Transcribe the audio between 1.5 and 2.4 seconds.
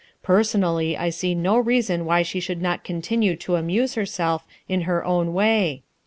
reason why she